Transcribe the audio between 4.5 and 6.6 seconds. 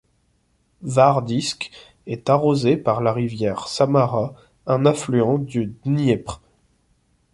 un affluent du Dniepr.